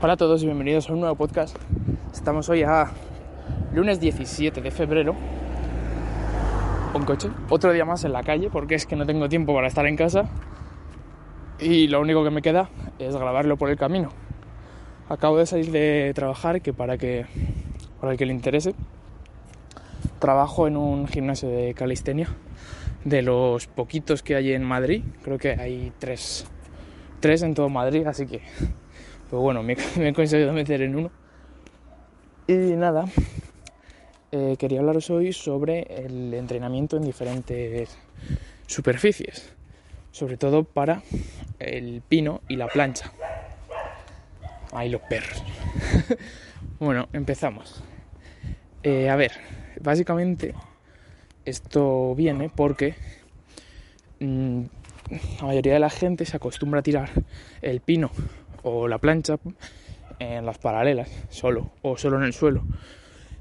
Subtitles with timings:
[0.00, 1.56] Hola a todos y bienvenidos a un nuevo podcast.
[2.14, 2.92] Estamos hoy a
[3.74, 5.16] lunes 17 de febrero.
[6.94, 7.28] Un coche.
[7.48, 9.96] Otro día más en la calle porque es que no tengo tiempo para estar en
[9.96, 10.28] casa.
[11.58, 14.10] Y lo único que me queda es grabarlo por el camino.
[15.08, 17.26] Acabo de salir de trabajar que para que
[18.00, 18.76] para el que le interese
[20.20, 22.28] trabajo en un gimnasio de calistenia
[23.04, 25.02] de los poquitos que hay en Madrid.
[25.24, 26.46] Creo que hay tres,
[27.18, 28.42] tres en todo Madrid, así que
[29.30, 31.10] pues bueno, me, he conseguido meter en uno.
[32.46, 33.04] Y nada,
[34.32, 37.98] eh, quería hablaros hoy sobre el entrenamiento en diferentes
[38.66, 39.52] superficies,
[40.12, 41.02] sobre todo para
[41.58, 43.12] el pino y la plancha.
[44.72, 45.42] Ahí los perros.
[46.78, 47.82] bueno, empezamos.
[48.82, 49.32] Eh, a ver,
[49.80, 50.54] básicamente
[51.44, 52.94] esto viene porque
[54.20, 54.62] mm,
[55.40, 57.10] la mayoría de la gente se acostumbra a tirar
[57.60, 58.10] el pino
[58.62, 59.36] o la plancha
[60.18, 62.62] en las paralelas, solo, o solo en el suelo.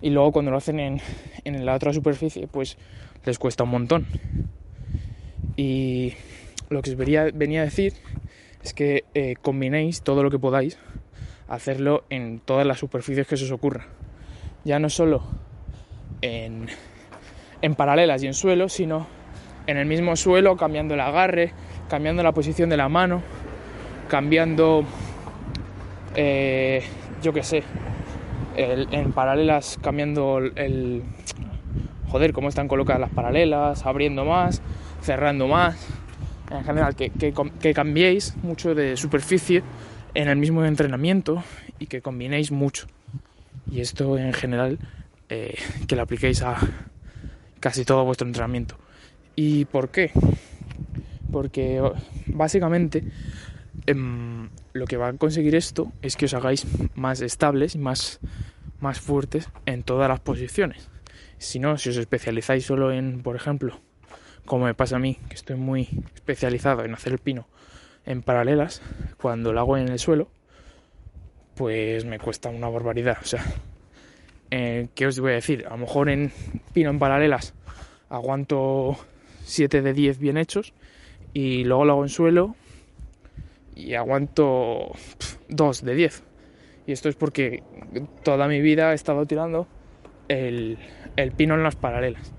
[0.00, 1.00] Y luego cuando lo hacen en,
[1.44, 2.76] en la otra superficie, pues
[3.24, 4.06] les cuesta un montón.
[5.56, 6.14] Y
[6.70, 7.94] lo que os venía, venía a decir
[8.62, 10.78] es que eh, combinéis todo lo que podáis,
[11.48, 13.86] hacerlo en todas las superficies que se os ocurra.
[14.64, 15.22] Ya no solo
[16.22, 16.68] en,
[17.60, 19.06] en paralelas y en suelo, sino
[19.66, 21.52] en el mismo suelo, cambiando el agarre,
[21.88, 23.22] cambiando la posición de la mano,
[24.08, 24.84] cambiando,
[26.14, 26.82] eh,
[27.22, 27.62] yo qué sé,
[28.56, 31.02] en paralelas, cambiando el,
[32.08, 34.62] joder, cómo están colocadas las paralelas, abriendo más,
[35.00, 35.76] cerrando más.
[36.50, 39.62] En general, que, que, cambiéis mucho de superficie
[40.12, 41.42] en el mismo entrenamiento
[41.78, 42.86] y que combinéis mucho.
[43.70, 44.78] Y esto en general,
[45.30, 45.54] eh,
[45.86, 46.56] que lo apliquéis a
[47.58, 48.76] casi todo vuestro entrenamiento.
[49.34, 50.10] ¿Y por qué?
[51.30, 51.80] Porque
[52.26, 53.02] básicamente
[53.86, 58.20] Em, lo que va a conseguir esto es que os hagáis más estables y más,
[58.80, 60.88] más fuertes en todas las posiciones.
[61.38, 63.80] Si no, si os especializáis solo en, por ejemplo,
[64.46, 67.48] como me pasa a mí, que estoy muy especializado en hacer el pino
[68.04, 68.82] en paralelas,
[69.20, 70.28] cuando lo hago en el suelo,
[71.54, 73.18] pues me cuesta una barbaridad.
[73.22, 73.44] O sea,
[74.50, 75.66] eh, ¿qué os voy a decir?
[75.66, 76.32] A lo mejor en
[76.72, 77.54] pino en paralelas
[78.08, 78.98] aguanto
[79.44, 80.74] 7 de 10 bien hechos
[81.32, 82.56] y luego lo hago en suelo
[83.82, 84.92] y aguanto
[85.48, 86.22] 2 de 10.
[86.86, 87.62] Y esto es porque
[88.22, 89.66] toda mi vida he estado tirando
[90.28, 90.78] el,
[91.36, 92.32] pino en las paralelas.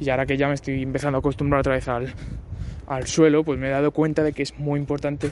[0.00, 2.12] Y ahora que ya me estoy empezando a acostumbrar otra vez al,
[2.86, 5.30] al suelo, pues me he dado cuenta de que es muy importante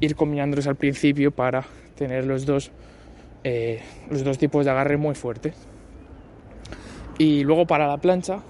[0.00, 1.64] ir combinándolos al principio para
[1.96, 2.70] tener los dos,
[3.44, 3.80] eh,
[4.10, 5.54] los dos tipos de agarre muy fuertes.
[7.18, 8.40] Y luego para la plancha,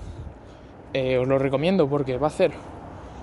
[0.93, 2.53] eh, os lo recomiendo porque va a hacer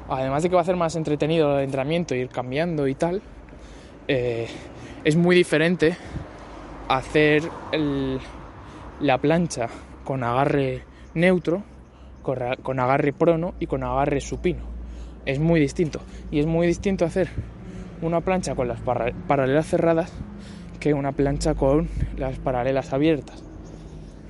[0.09, 3.21] además de que va a hacer más entretenido el entrenamiento, ir cambiando y tal,
[4.07, 4.47] eh,
[5.03, 5.95] es muy diferente
[6.87, 7.43] hacer
[8.99, 9.67] la plancha
[10.03, 10.83] con agarre
[11.13, 11.63] neutro,
[12.21, 14.63] con, agarre prono y con agarre supino.
[15.25, 15.99] Es muy distinto.
[16.31, 17.29] Y es muy distinto hacer
[18.01, 20.11] una plancha con las paralelas cerradas
[20.79, 23.43] que una plancha con las paralelas abiertas.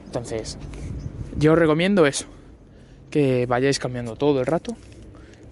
[0.05, 0.57] Entonces,
[1.37, 2.27] yo os recomiendo eso,
[3.09, 4.75] que vayáis cambiando todo el rato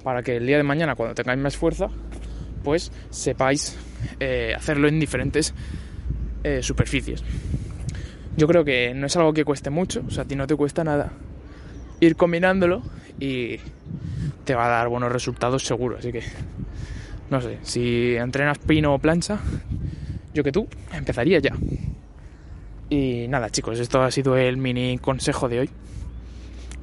[0.03, 1.89] para que el día de mañana, cuando tengáis más fuerza,
[2.63, 3.77] pues sepáis
[4.19, 5.53] eh, hacerlo en diferentes
[6.43, 7.23] eh, superficies.
[8.35, 10.55] Yo creo que no es algo que cueste mucho, o sea, a ti no te
[10.55, 11.11] cuesta nada
[11.99, 12.81] ir combinándolo
[13.19, 13.57] y
[14.43, 15.97] te va a dar buenos resultados seguro.
[15.97, 16.23] Así que,
[17.29, 19.39] no sé, si entrenas pino o plancha,
[20.33, 21.53] yo que tú, empezaría ya.
[22.89, 25.69] Y nada, chicos, esto ha sido el mini consejo de hoy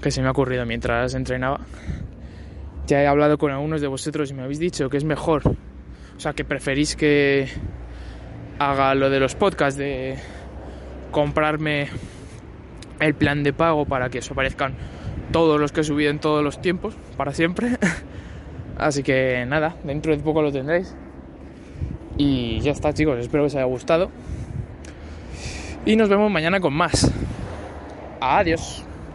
[0.01, 1.61] que se me ha ocurrido mientras entrenaba.
[2.87, 5.43] Ya he hablado con algunos de vosotros y me habéis dicho que es mejor,
[6.20, 7.48] o sea, que preferís que
[8.58, 10.19] haga lo de los podcasts, de
[11.10, 11.88] comprarme
[13.00, 14.75] el plan de pago para que os aparezcan
[15.32, 17.70] todos los que he subido en todos los tiempos, para siempre.
[18.76, 20.94] Así que nada, dentro de poco lo tendréis.
[22.19, 24.10] Y ya está chicos, espero que os haya gustado.
[25.87, 27.11] Y nos vemos mañana con más.
[28.20, 28.84] Adiós.